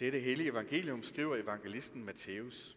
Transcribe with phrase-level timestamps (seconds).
[0.00, 2.76] Dette hellige evangelium skriver evangelisten Matthæus.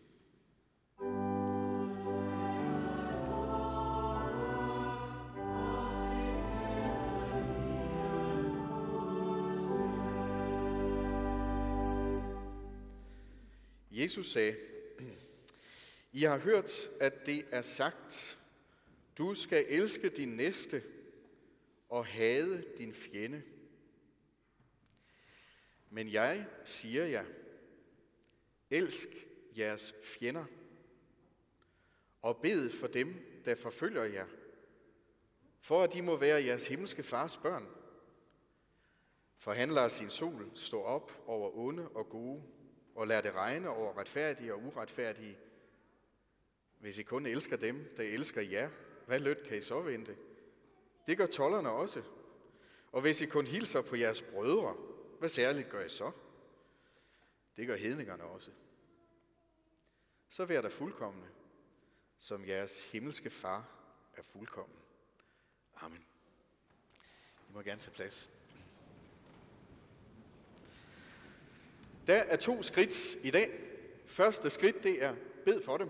[13.91, 14.55] Jesus sagde,
[16.11, 18.37] I har hørt, at det er sagt,
[19.17, 20.83] du skal elske din næste
[21.89, 23.41] og hade din fjende.
[25.93, 27.25] Men jeg siger jer,
[28.69, 29.09] elsk
[29.57, 30.45] jeres fjender,
[32.21, 34.27] og bed for dem, der forfølger jer,
[35.59, 37.67] for at de må være jeres himmelske fars børn.
[39.37, 42.43] For han lader sin sol stå op over onde og gode,
[42.95, 45.37] og lader det regne over retfærdige og uretfærdige.
[46.79, 48.69] Hvis I kun elsker dem, der elsker jer,
[49.05, 50.17] hvad løn kan I så vente?
[51.07, 52.03] Det gør tollerne også.
[52.91, 54.90] Og hvis I kun hilser på jeres brødre,
[55.21, 56.11] hvad særligt gør I så?
[57.57, 58.51] Det gør hedningerne også.
[60.29, 61.27] Så vær der fuldkommende,
[62.17, 63.69] som jeres himmelske far
[64.13, 64.77] er fuldkommen.
[65.75, 66.05] Amen.
[67.49, 68.31] I må gerne tage plads.
[72.07, 73.59] Der er to skridt i dag.
[74.05, 75.15] Første skridt, det er
[75.45, 75.89] bed for dem.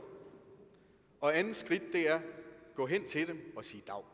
[1.22, 2.22] Og andet skridt, det er
[2.76, 4.06] gå hen til dem og sige dag.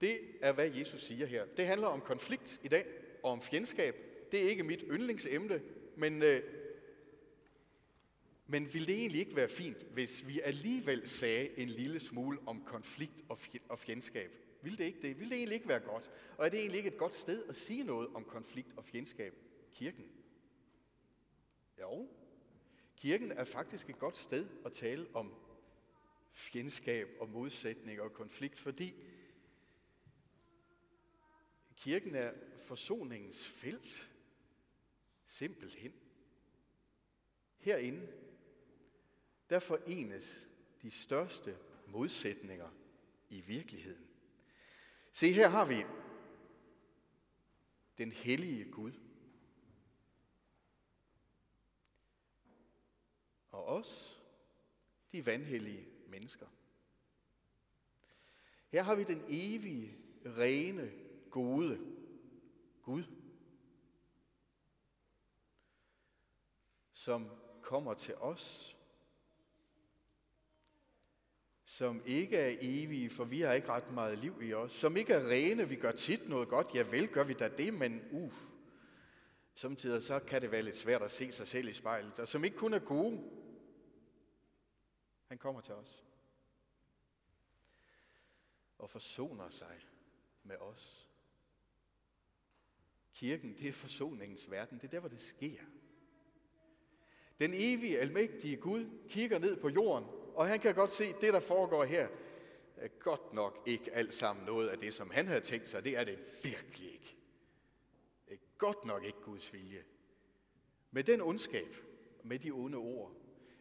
[0.00, 1.46] Det er, hvad Jesus siger her.
[1.56, 2.86] Det handler om konflikt i dag
[3.22, 4.07] og om fjendskab.
[4.32, 5.62] Det er ikke mit yndlingsemne,
[5.96, 6.42] men, øh,
[8.46, 12.62] men ville det egentlig ikke være fint, hvis vi alligevel sagde en lille smule om
[12.64, 13.24] konflikt
[13.68, 14.30] og fjendskab?
[14.62, 15.20] Vil det ikke det?
[15.20, 16.10] Vil det egentlig ikke være godt?
[16.38, 19.34] Og er det egentlig ikke et godt sted at sige noget om konflikt og fjendskab?
[19.72, 20.04] Kirken.
[21.80, 22.08] Jo,
[22.96, 25.34] kirken er faktisk et godt sted at tale om
[26.32, 28.94] fjendskab og modsætning og konflikt, fordi
[31.76, 34.10] kirken er forsoningens felt.
[35.28, 35.92] Simpelthen.
[37.58, 38.12] Herinde,
[39.50, 40.48] der forenes
[40.82, 42.70] de største modsætninger
[43.28, 44.08] i virkeligheden.
[45.12, 45.84] Se, her har vi
[47.98, 48.92] den hellige Gud.
[53.50, 54.22] Og os,
[55.12, 56.46] de vanhellige mennesker.
[58.68, 60.92] Her har vi den evige, rene,
[61.30, 61.96] gode
[62.82, 63.04] Gud,
[67.08, 67.30] som
[67.62, 68.76] kommer til os,
[71.64, 75.12] som ikke er evige, for vi har ikke ret meget liv i os, som ikke
[75.12, 78.32] er rene, vi gør tit noget godt, ja vel gør vi da det, men uh,
[79.54, 82.44] samtidig så kan det være lidt svært at se sig selv i spejlet, og som
[82.44, 83.30] ikke kun er gode,
[85.26, 86.04] han kommer til os
[88.78, 89.86] og forsoner sig
[90.42, 91.08] med os.
[93.14, 94.78] Kirken, det er forsoningens verden.
[94.78, 95.60] Det er der, hvor det sker.
[97.40, 100.04] Den evige, almægtige Gud kigger ned på jorden,
[100.34, 102.08] og han kan godt se, at det, der foregår her,
[102.76, 105.84] er godt nok ikke alt sammen noget af det, som han havde tænkt sig.
[105.84, 107.16] Det er det virkelig ikke.
[108.28, 109.84] Det er godt nok ikke Guds vilje.
[110.90, 111.76] Med den ondskab,
[112.24, 113.12] med de onde ord,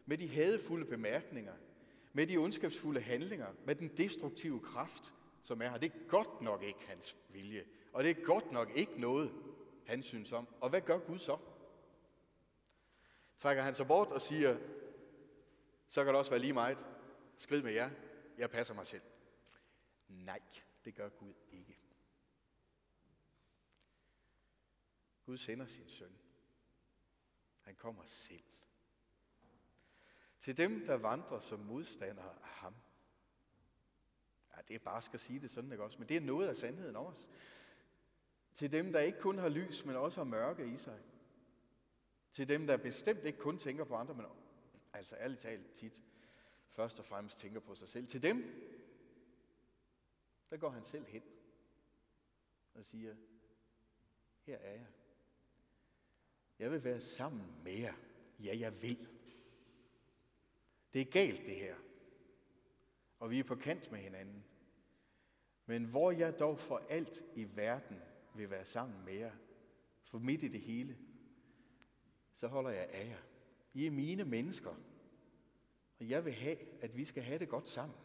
[0.05, 1.53] med de hadefulde bemærkninger,
[2.13, 5.77] med de ondskabsfulde handlinger, med den destruktive kraft, som er her.
[5.77, 7.63] Det er godt nok ikke hans vilje,
[7.93, 9.31] og det er godt nok ikke noget,
[9.85, 10.47] han synes om.
[10.61, 11.37] Og hvad gør Gud så?
[13.37, 14.57] Trækker han sig bort og siger,
[15.87, 16.77] så kan det også være lige meget.
[17.37, 17.89] Skrid med jer,
[18.37, 19.01] jeg passer mig selv.
[20.07, 20.41] Nej,
[20.85, 21.79] det gør Gud ikke.
[25.25, 26.17] Gud sender sin søn.
[27.61, 28.43] Han kommer selv.
[30.39, 32.75] Til dem, der vandrer som modstandere af ham.
[34.55, 35.97] Ja, det er bare skal sige det sådan, ikke også?
[35.99, 37.27] Men det er noget af sandheden også.
[38.53, 40.99] Til dem, der ikke kun har lys, men også har mørke i sig.
[42.37, 44.25] Til dem, der bestemt ikke kun tænker på andre, men
[44.93, 46.03] altså ærligt talt tit
[46.69, 48.07] først og fremmest tænker på sig selv.
[48.07, 48.43] Til dem,
[50.49, 51.23] der går han selv hen
[52.73, 53.15] og siger,
[54.41, 54.87] her er jeg.
[56.59, 57.93] Jeg vil være sammen med jer.
[58.39, 59.07] Ja, jeg vil.
[60.93, 61.75] Det er galt, det her.
[63.19, 64.45] Og vi er på kant med hinanden.
[65.65, 68.01] Men hvor jeg dog for alt i verden
[68.35, 69.35] vil være sammen med jer,
[70.03, 70.97] for midt i det hele,
[72.37, 73.21] så holder jeg af jer.
[73.73, 74.75] I er mine mennesker,
[75.99, 77.97] og jeg vil have, at vi skal have det godt sammen.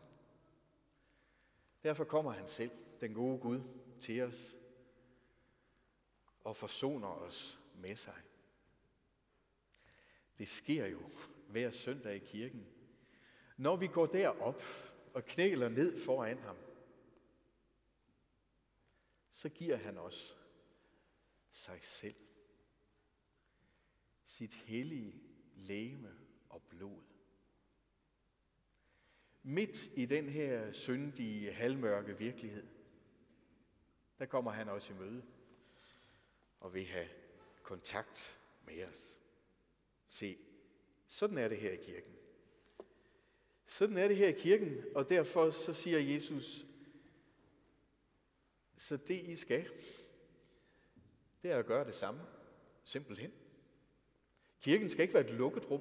[1.82, 2.70] Derfor kommer han selv,
[3.00, 3.61] den gode Gud,
[4.00, 4.56] til os
[6.44, 8.23] og forsoner os med sig.
[10.38, 11.00] Det sker jo
[11.49, 12.67] hver søndag i kirken.
[13.56, 14.62] Når vi går derop
[15.14, 16.56] og knæler ned foran ham,
[19.31, 20.37] så giver han os
[21.50, 22.14] sig selv
[24.32, 25.23] sit hellige
[25.56, 26.14] læme
[26.49, 27.02] og blod.
[29.43, 32.67] Midt i den her syndige, halvmørke virkelighed,
[34.19, 35.23] der kommer han også i møde
[36.61, 37.08] og vil have
[37.62, 39.19] kontakt med os.
[40.08, 40.38] Se,
[41.08, 42.14] sådan er det her i kirken.
[43.67, 46.67] Sådan er det her i kirken, og derfor så siger Jesus,
[48.76, 49.70] så det I skal,
[51.43, 52.20] det er at gøre det samme,
[52.85, 53.32] simpelthen.
[54.62, 55.81] Kirken skal ikke være et lukket rum.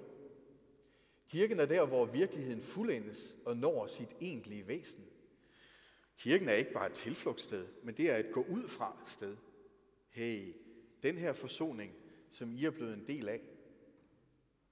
[1.30, 5.06] Kirken er der, hvor virkeligheden fuldendes og når sit egentlige væsen.
[6.18, 9.38] Kirken er ikke bare et tilflugtssted, men det er et gå ud fra sted.
[10.10, 10.54] Hey,
[11.04, 11.94] den her forsoning,
[12.30, 13.42] som I er blevet en del af,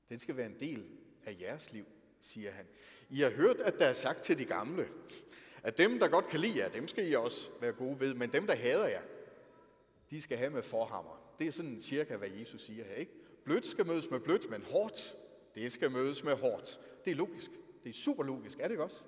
[0.09, 0.85] den skal være en del
[1.25, 1.85] af jeres liv,
[2.19, 2.65] siger han.
[3.09, 4.87] I har hørt, at der er sagt til de gamle,
[5.63, 8.31] at dem, der godt kan lide jer, dem skal I også være gode ved, men
[8.31, 9.01] dem, der hader jer,
[10.09, 11.35] de skal have med forhammer.
[11.39, 13.18] Det er sådan cirka, hvad Jesus siger her, ikke?
[13.49, 15.17] Blødt skal mødes med blødt, men hårdt,
[15.55, 16.79] det skal mødes med hårdt.
[17.05, 17.51] Det er logisk.
[17.83, 19.03] Det er super logisk, er det ikke også?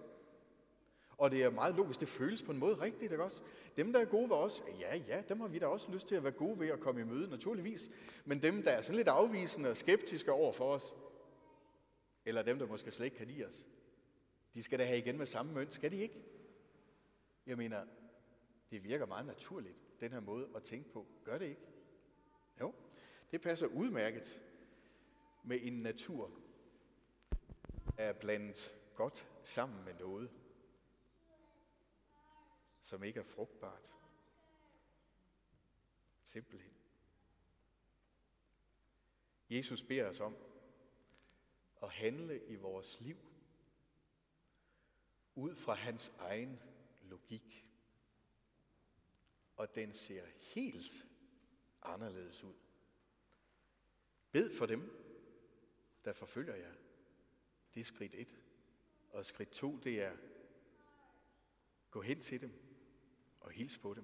[1.17, 3.41] Og det er meget logisk, det føles på en måde rigtigt, ikke også?
[3.77, 6.15] Dem, der er gode ved os, ja, ja, dem har vi da også lyst til
[6.15, 7.89] at være gode ved at komme i møde, naturligvis.
[8.25, 10.95] Men dem, der er sådan lidt afvisende og skeptiske over for os,
[12.25, 13.65] eller dem, der måske slet ikke kan lide os,
[14.53, 16.21] de skal da have igen med samme mønt, skal de ikke?
[17.45, 17.85] Jeg mener,
[18.71, 21.07] det virker meget naturligt, den her måde at tænke på.
[21.23, 21.61] Gør det ikke?
[22.61, 22.73] Jo,
[23.31, 24.41] det passer udmærket
[25.43, 26.31] med en natur,
[27.97, 30.31] der er blandet godt sammen med noget,
[32.81, 33.93] som ikke er frugtbart.
[36.25, 36.73] Simpelthen.
[39.49, 40.37] Jesus beder os om
[41.83, 43.17] at handle i vores liv
[45.35, 46.59] ud fra hans egen
[47.01, 47.65] logik.
[49.55, 51.05] Og den ser helt
[51.81, 52.55] anderledes ud.
[54.31, 54.91] Bed for dem,
[56.05, 56.73] der forfølger jer.
[57.73, 58.37] Det er skridt et.
[59.09, 60.11] Og skridt to, det er
[61.91, 62.51] gå hen til dem
[63.39, 64.03] og hils på dem.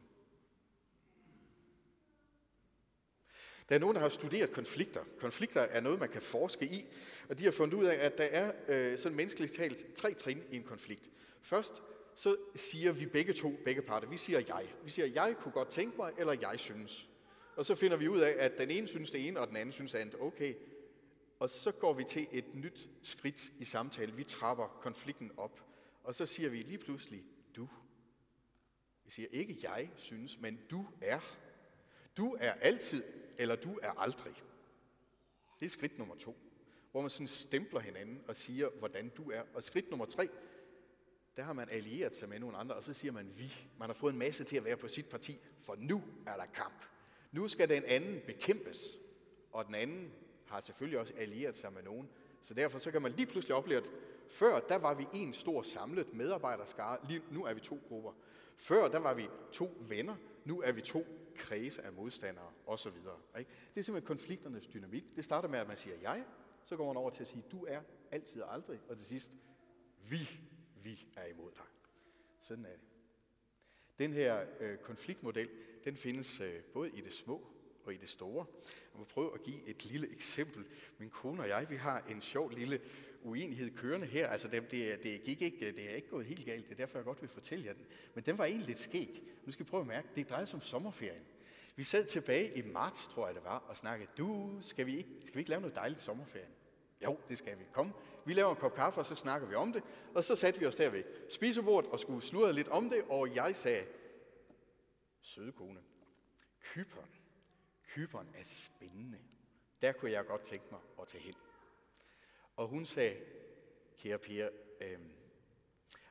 [3.70, 5.04] Der er nogen, der har studeret konflikter.
[5.20, 6.86] Konflikter er noget, man kan forske i,
[7.30, 10.44] og de har fundet ud af, at der er øh, sådan menneskeligt talt tre trin
[10.52, 11.10] i en konflikt.
[11.42, 11.84] Først
[12.16, 14.76] så siger vi begge to, begge parter, vi siger jeg.
[14.84, 17.10] Vi siger, jeg kunne godt tænke mig, eller jeg synes.
[17.58, 19.74] Og så finder vi ud af, at den ene synes det ene, og den anden
[19.74, 20.16] synes andet.
[20.20, 20.56] Okay,
[21.40, 24.18] og så går vi til et nyt skridt i samtalen.
[24.18, 25.64] Vi trapper konflikten op.
[26.04, 27.24] Og så siger vi lige pludselig,
[27.56, 27.70] du.
[29.06, 31.20] Vi siger ikke jeg synes, men du er.
[32.18, 33.04] Du er altid,
[33.38, 34.34] eller du er aldrig.
[35.60, 36.38] Det er skridt nummer to,
[36.92, 39.42] hvor man sådan stempler hinanden og siger, hvordan du er.
[39.54, 40.30] Og skridt nummer tre,
[41.38, 43.54] der har man allieret sig med nogle andre, og så siger man vi.
[43.80, 46.46] Man har fået en masse til at være på sit parti, for nu er der
[46.46, 46.84] kamp.
[47.38, 48.98] Nu skal den anden bekæmpes,
[49.52, 50.12] og den anden
[50.46, 52.10] har selvfølgelig også allieret sig med nogen.
[52.42, 53.92] Så derfor så kan man lige pludselig opleve, at
[54.30, 58.12] før der var vi en stor samlet medarbejderskare, lige nu er vi to grupper.
[58.58, 61.06] Før der var vi to venner, nu er vi to
[61.36, 62.88] kredse af modstandere osv.
[63.40, 63.52] Ikke?
[63.74, 65.16] Det er simpelthen konflikternes dynamik.
[65.16, 66.24] Det starter med, at man siger jeg,
[66.66, 67.82] så går man over til at sige, du er
[68.12, 69.38] altid og aldrig, og til sidst,
[70.10, 70.30] vi,
[70.84, 71.66] vi er imod dig.
[72.42, 72.88] Sådan er det.
[74.00, 75.50] Den her øh, konfliktmodel,
[75.88, 77.48] den findes øh, både i det små
[77.86, 78.46] og i det store.
[78.94, 80.66] Jeg må prøve at give et lille eksempel.
[80.98, 82.80] Min kone og jeg, vi har en sjov lille
[83.24, 84.28] uenighed kørende her.
[84.28, 86.98] Altså, det, det, det, gik ikke, det er ikke gået helt galt, det er derfor,
[86.98, 87.86] jeg godt vil fortælle jer den.
[88.14, 89.24] Men den var egentlig lidt skæg.
[89.46, 91.24] Nu skal vi prøve at mærke, det drejer sig om sommerferien.
[91.76, 95.10] Vi sad tilbage i marts, tror jeg det var, og snakkede, du, skal vi ikke,
[95.26, 96.52] skal vi ikke lave noget dejligt sommerferien?
[97.04, 97.64] Jo, det skal vi.
[97.72, 97.94] Kom,
[98.26, 99.84] vi laver en kop kaffe, og så snakker vi om det.
[100.14, 103.36] Og så satte vi os der ved spisebordet og skulle sludre lidt om det, og
[103.36, 103.84] jeg sagde,
[105.22, 105.84] søde kone,
[106.62, 107.10] Kypern,
[107.88, 109.20] Kypern er spændende.
[109.82, 111.36] Der kunne jeg godt tænke mig at tage hen.
[112.56, 113.22] Og hun sagde,
[113.98, 114.50] kære Per,
[114.82, 115.00] øh,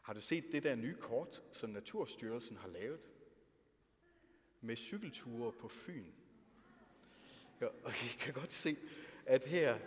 [0.02, 3.00] har du set det der nye kort, som Naturstyrelsen har lavet?
[4.60, 6.12] Med cykelture på Fyn.
[7.60, 8.76] Ja, og I kan godt se,
[9.26, 9.78] at her,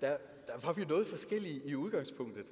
[0.00, 2.46] der, der var vi noget forskellige i udgangspunktet.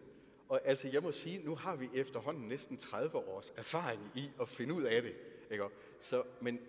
[0.49, 4.49] Og altså, jeg må sige, nu har vi efterhånden næsten 30 års erfaring i at
[4.49, 5.14] finde ud af det.
[5.55, 5.77] Ikke?
[6.01, 6.61] Så, men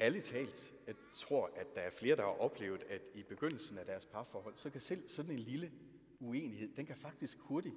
[0.00, 3.86] ærligt talt, jeg tror, at der er flere, der har oplevet, at i begyndelsen af
[3.86, 5.72] deres parforhold, så kan selv sådan en lille
[6.20, 7.74] uenighed, den kan faktisk hurtigt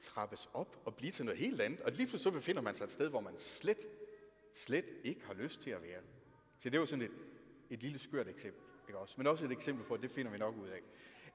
[0.00, 1.80] trappes op og blive til noget helt andet.
[1.80, 3.86] Og lige pludselig så befinder man sig et sted, hvor man slet,
[4.54, 6.00] slet ikke har lyst til at være.
[6.58, 7.10] Så det er jo sådan et,
[7.70, 8.62] et lille skørt eksempel.
[8.88, 9.14] Ikke også?
[9.16, 10.80] Men også et eksempel på, at det finder vi nok ud af.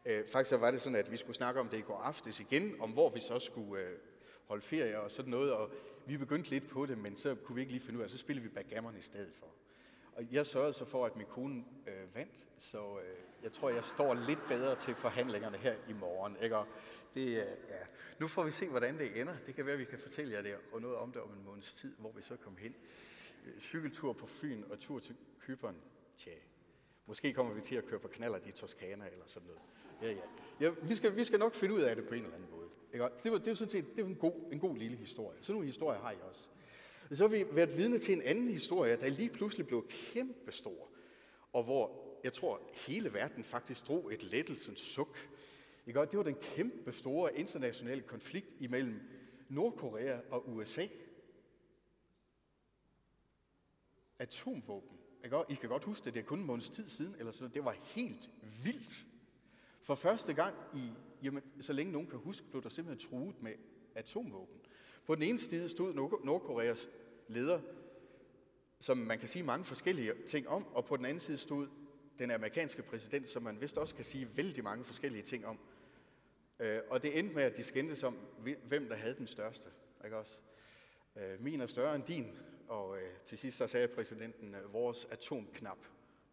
[0.06, 2.40] Øh, faktisk så var det sådan, at vi skulle snakke om det i går aftes
[2.40, 3.98] igen, om hvor vi så skulle øh,
[4.48, 5.72] holde ferie og sådan noget, og
[6.06, 8.18] vi begyndte lidt på det, men så kunne vi ikke lige finde ud af, så
[8.18, 9.48] spillede vi backgammon i stedet for.
[10.18, 13.84] Og jeg sørgede så for, at min kone øh, vandt, så øh, jeg tror, jeg
[13.84, 16.38] står lidt bedre til forhandlingerne her i morgen.
[16.44, 16.58] Ikke?
[16.58, 16.68] Og
[17.14, 17.36] det, øh,
[17.70, 17.86] ja.
[18.20, 19.36] Nu får vi se, hvordan det ender.
[19.46, 21.44] Det kan være, at vi kan fortælle jer det og noget om det om en
[21.46, 22.76] måneds tid, hvor vi så kommer hen.
[23.46, 25.76] Øh, cykeltur på Fyn og tur til Kypern.
[26.18, 26.32] Tja,
[27.06, 29.62] måske kommer vi til at køre på knaller i Toskana eller sådan noget.
[30.02, 30.22] Ja, ja.
[30.68, 32.67] ja vi, skal, vi skal nok finde ud af det på en eller anden måde.
[33.06, 33.24] Ikke?
[33.24, 35.38] Det, var, det er sådan set det er en, god, en god lille historie.
[35.42, 36.48] Sådan nogle historier har jeg også.
[37.12, 40.90] Så har vi været vidne til en anden historie, der lige pludselig blev kæmpestor,
[41.54, 45.30] og hvor jeg tror, hele verden faktisk drog et lettelsens suk.
[45.88, 46.00] Ikke?
[46.00, 49.00] Det var den kæmpe store internationale konflikt imellem
[49.50, 50.88] Nordkorea og USA.
[54.20, 54.98] Atomvåben.
[55.24, 55.38] Ikke?
[55.50, 57.66] I kan godt huske det, det er kun en måneds tid siden, eller så det
[57.66, 58.30] var helt
[58.64, 59.06] vildt.
[59.82, 60.92] For første gang i,
[61.24, 63.54] jamen, så længe nogen kan huske, blev der simpelthen truet med
[63.96, 64.62] atomvåben.
[65.06, 65.94] På den ene side stod
[66.24, 66.90] Nordkoreas
[67.28, 67.60] leder,
[68.80, 71.68] som man kan sige mange forskellige ting om, og på den anden side stod
[72.20, 75.60] den amerikanske præsident, som man vist også kan sige vældig mange forskellige ting om.
[76.60, 78.18] Øh, og det endte med, at de skændtes om,
[78.68, 79.70] hvem der havde den største.
[80.04, 80.40] Ikke også?
[81.16, 85.78] Øh, min er større end din, og øh, til sidst så sagde præsidenten, vores atomknap,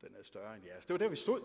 [0.01, 0.87] den er større end jeres.
[0.87, 1.41] Det var der, vi stod.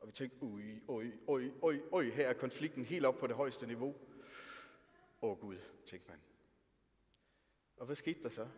[0.00, 3.36] Og vi tænkte, ui, ui, ui, ui, ui, her er konflikten helt op på det
[3.36, 3.96] højeste niveau.
[5.22, 6.20] Åh Gud, tænkte man.
[7.76, 8.48] Og hvad skete der så?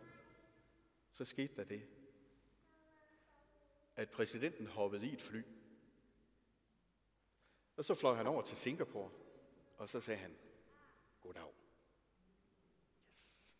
[1.11, 1.87] Så skete der det,
[3.95, 5.41] at præsidenten hoppede i et fly.
[7.77, 9.11] Og så fløj han over til Singapore,
[9.77, 10.35] og så sagde han,
[11.21, 11.53] goddag.
[13.11, 13.55] Yes.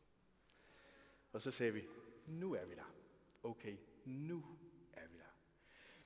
[1.31, 1.87] Og så sagde vi,
[2.27, 2.95] nu er vi der.
[3.43, 4.57] Okay, nu.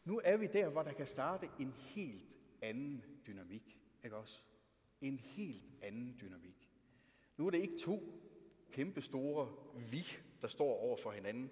[0.07, 3.79] Nu er vi der, hvor der kan starte en helt anden dynamik.
[4.03, 4.39] Ikke også?
[5.01, 6.69] En helt anden dynamik.
[7.37, 8.21] Nu er det ikke to
[8.71, 9.55] kæmpe store
[9.91, 10.07] vi,
[10.41, 11.51] der står over for hinanden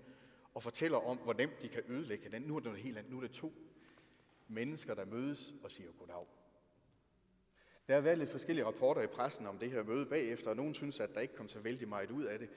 [0.54, 2.48] og fortæller om, hvor nemt de kan ødelægge hinanden.
[2.48, 3.12] Nu er det noget helt andet.
[3.12, 3.54] Nu er det to
[4.48, 6.28] mennesker, der mødes og siger goddag.
[7.88, 10.74] Der har været lidt forskellige rapporter i pressen om det her møde bagefter, og nogen
[10.74, 12.50] synes, at der ikke kom så vældig meget ud af det.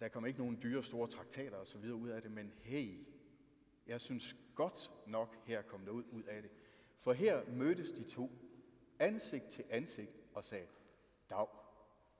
[0.00, 3.06] Der kom ikke nogen dyre store traktater og så videre ud af det, men hey,
[3.86, 6.50] jeg synes godt nok, her kom noget ud af det.
[7.00, 8.30] For her mødtes de to
[8.98, 10.66] ansigt til ansigt og sagde,
[11.30, 11.46] dag,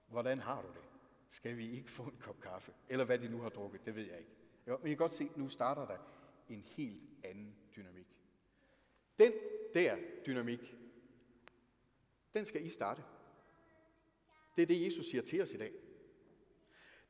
[0.08, 0.88] hvordan har du det?
[1.30, 2.73] Skal vi ikke få en kop kaffe?
[2.88, 4.30] Eller hvad de nu har drukket, det ved jeg ikke.
[4.66, 5.99] Men jeg kan godt se, at nu starter der
[6.49, 8.06] en helt anden dynamik.
[9.18, 9.32] Den
[9.75, 9.96] der
[10.26, 10.75] dynamik,
[12.35, 13.02] den skal I starte.
[14.56, 15.73] Det er det, Jesus siger til os i dag.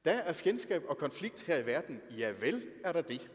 [0.04, 2.02] Der er fjendskab og konflikt her i verden.
[2.10, 3.30] Ja vel er der det.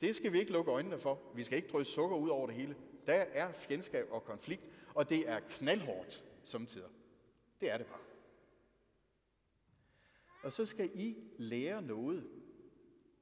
[0.00, 1.22] Det skal vi ikke lukke øjnene for.
[1.34, 2.76] Vi skal ikke drøse sukker ud over det hele.
[3.06, 6.88] Der er fjendskab og konflikt, og det er knaldhårdt samtidig.
[7.60, 8.00] Det er det bare.
[10.42, 12.28] Og så skal I lære noget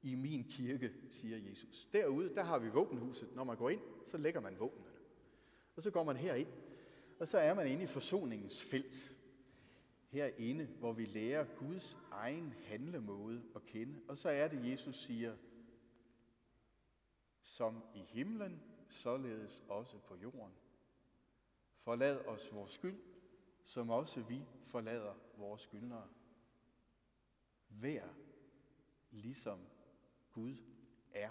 [0.01, 1.87] i min kirke, siger Jesus.
[1.93, 3.35] Derude, der har vi våbenhuset.
[3.35, 4.89] Når man går ind, så lægger man våbnene.
[5.75, 6.47] Og så går man herind,
[7.19, 9.15] og så er man inde i forsoningens felt.
[10.09, 13.95] Herinde, hvor vi lærer Guds egen handlemåde at kende.
[14.07, 15.35] Og så er det, Jesus siger,
[17.49, 20.53] som i himlen, således også på jorden.
[21.79, 22.99] Forlad os vores skyld,
[23.63, 26.07] som også vi forlader vores skyldnere.
[27.69, 28.07] Vær
[29.11, 29.59] ligesom
[30.31, 30.55] Gud
[31.11, 31.29] er.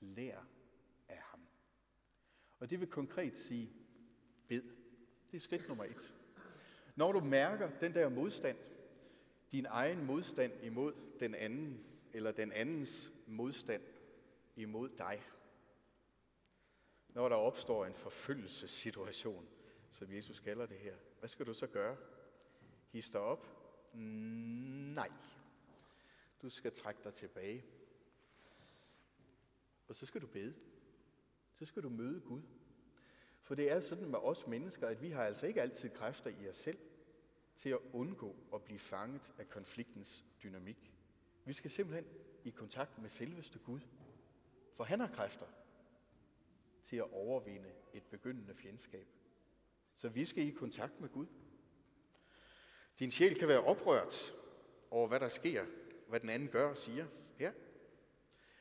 [0.00, 0.46] Lær
[1.08, 1.40] af ham.
[2.58, 3.72] Og det vil konkret sige,
[4.48, 4.62] bed.
[5.30, 6.14] Det er skridt nummer et.
[6.96, 8.56] Når du mærker den der modstand,
[9.52, 13.82] din egen modstand imod den anden, eller den andens modstand
[14.58, 15.22] imod dig,
[17.08, 19.48] når der opstår en forfølgelsessituation,
[19.92, 21.96] som Jesus kalder det her, hvad skal du så gøre?
[22.90, 23.46] His dig op?
[23.94, 25.10] Nej.
[26.42, 27.64] Du skal trække dig tilbage.
[29.88, 30.54] Og så skal du bede.
[31.54, 32.42] Så skal du møde Gud.
[33.42, 36.48] For det er sådan med os mennesker, at vi har altså ikke altid kræfter i
[36.48, 36.78] os selv
[37.56, 40.94] til at undgå at blive fanget af konfliktens dynamik.
[41.44, 42.06] Vi skal simpelthen
[42.44, 43.80] i kontakt med selveste Gud.
[44.78, 45.46] For han har kræfter
[46.82, 49.06] til at overvinde et begyndende fjendskab.
[49.94, 51.26] Så vi skal i kontakt med Gud.
[52.98, 54.34] Din sjæl kan være oprørt
[54.90, 55.66] over, hvad der sker,
[56.08, 57.06] hvad den anden gør og siger.
[57.38, 57.52] Ja.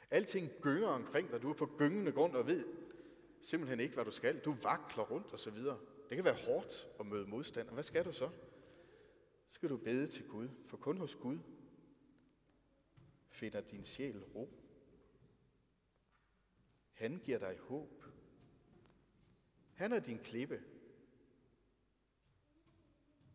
[0.09, 1.41] Alting gynger omkring dig.
[1.41, 2.65] Du er på gyngende grund og ved
[3.41, 4.39] simpelthen ikke, hvad du skal.
[4.39, 5.79] Du vakler rundt og så videre.
[6.09, 7.67] Det kan være hårdt at møde modstand.
[7.67, 8.29] Og hvad skal du så?
[9.47, 11.39] Så skal du bede til Gud, for kun hos Gud
[13.29, 14.66] finder din sjæl ro.
[16.97, 18.03] Han giver dig håb.
[19.73, 20.63] Han er din klippe,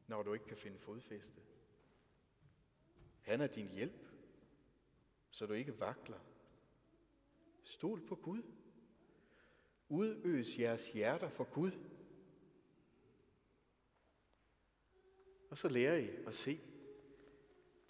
[0.06, 1.40] når du ikke kan finde fodfæste.
[3.20, 4.06] Han er din hjælp,
[5.30, 6.20] så du ikke vakler.
[7.62, 8.42] Stol på Gud.
[9.88, 11.72] Udøs jeres hjerter for Gud.
[15.50, 16.60] Og så lærer I at se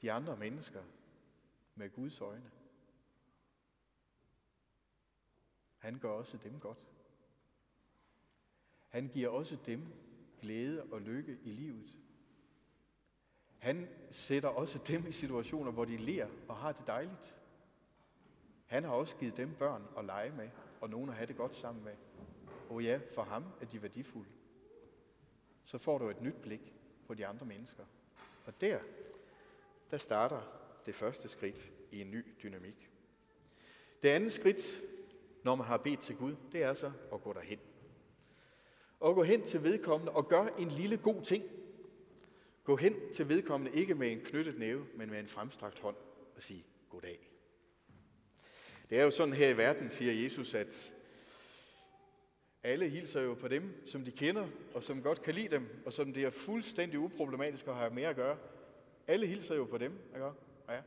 [0.02, 0.85] de andre mennesker
[1.75, 2.50] med Guds øjne.
[5.83, 6.79] Han gør også dem godt.
[8.89, 9.87] Han giver også dem
[10.41, 11.97] glæde og lykke i livet.
[13.59, 17.37] Han sætter også dem i situationer, hvor de ler og har det dejligt.
[18.67, 21.57] Han har også givet dem børn at lege med, og nogen at have det godt
[21.57, 21.97] sammen med.
[22.71, 24.31] Og ja, for ham er de værdifulde.
[25.65, 26.75] Så får du et nyt blik
[27.07, 27.85] på de andre mennesker.
[28.47, 28.81] Og der,
[29.91, 30.43] der starter
[30.87, 32.91] det første skridt i en ny dynamik.
[34.03, 34.81] Det andet skridt,
[35.43, 37.59] når man har bedt til Gud, det er så at gå derhen.
[39.01, 41.45] Og gå hen til vedkommende og gør en lille god ting.
[42.65, 45.97] Gå hen til vedkommende ikke med en knyttet næve, men med en fremstrakt hånd
[46.37, 47.29] og sige goddag.
[48.91, 50.95] Det er jo sådan her i verden, siger Jesus, at
[52.63, 55.93] alle hilser jo på dem, som de kender, og som godt kan lide dem, og
[55.93, 58.39] som det er fuldstændig uproblematisk at have mere at gøre.
[59.07, 60.27] Alle hilser jo på dem, ikke?
[60.69, 60.83] Ja.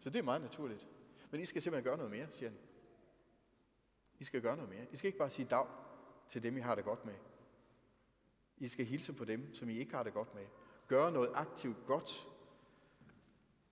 [0.00, 0.86] Så det er meget naturligt.
[1.30, 2.58] Men I skal simpelthen gøre noget mere, siger han.
[4.18, 4.86] I skal gøre noget mere.
[4.92, 5.66] I skal ikke bare sige dag
[6.28, 7.14] til dem, I har det godt med.
[8.58, 10.46] I skal hilse på dem, som I ikke har det godt med.
[10.88, 12.26] Gøre noget aktivt godt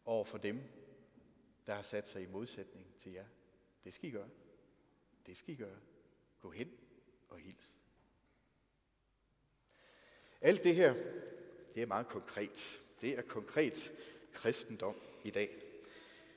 [0.04, 0.60] over for dem,
[1.66, 3.26] der har sat sig i modsætning til jer.
[3.84, 4.28] Det skal I gøre.
[5.26, 5.78] Det skal I gøre.
[6.40, 6.70] Gå hen
[7.28, 7.78] og hils.
[10.40, 10.94] Alt det her,
[11.74, 12.80] det er meget konkret.
[13.00, 13.92] Det er konkret
[14.32, 15.62] kristendom i dag.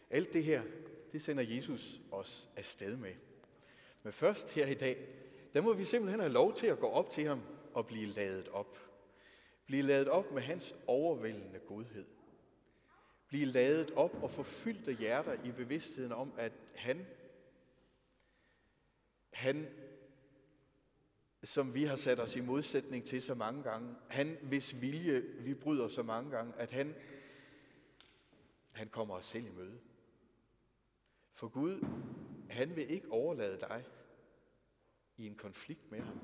[0.09, 0.63] Alt det her,
[1.11, 3.13] det sender Jesus os afsted med.
[4.07, 5.07] Men først her i dag,
[5.53, 7.41] der må vi simpelthen have lov til at gå op til ham
[7.73, 8.77] og blive ladet op.
[9.65, 12.05] Blive ladet op med hans overvældende godhed.
[13.27, 17.05] Blive ladet op og få fyldte hjerter i bevidstheden om, at han,
[19.33, 19.67] han,
[21.43, 25.53] som vi har sat os i modsætning til så mange gange, han, hvis vilje vi
[25.53, 26.95] bryder så mange gange, at han,
[28.71, 29.79] han kommer os selv i møde.
[31.33, 31.81] For Gud,
[32.49, 33.85] han vil ikke overlade dig
[35.17, 36.19] i en konflikt med ham.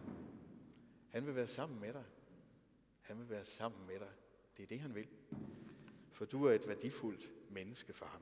[1.10, 2.04] Han vil være sammen med dig.
[3.02, 4.12] Han vil være sammen med dig.
[4.58, 5.08] Det er det, han vil.
[6.12, 8.22] For du er et værdifuldt menneske for ham.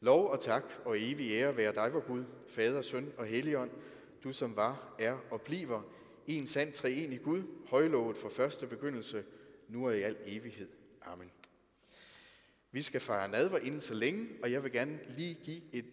[0.00, 3.70] Lov og tak og evig ære være dig, vor Gud, Fader, Søn og Helligånd,
[4.24, 5.82] du som var, er og bliver
[6.26, 9.24] en sand treenig Gud, højlovet for første begyndelse,
[9.68, 10.68] nu og i al evighed.
[11.02, 11.30] Amen.
[12.72, 15.84] Vi skal fejre nadver inden så længe, og jeg vil gerne lige give et